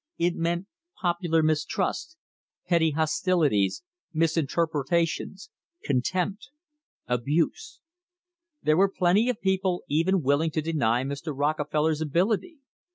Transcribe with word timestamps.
It 0.17 0.33
meant 0.35 0.65
popular 0.99 1.43
mistrust, 1.43 2.17
petty 2.65 2.89
hostilities, 2.89 3.83
misinterpretations, 4.11 5.51
contempt, 5.83 6.49
abuse. 7.05 7.81
There 8.63 8.77
were 8.77 8.89
plenty 8.89 9.29
of 9.29 9.39
people 9.39 9.83
even 9.87 10.23
willing 10.23 10.49
to 10.57 10.61
deny 10.63 11.03
Mr. 11.03 11.33
Rockefeller 11.37 11.93
ability. 12.01 12.57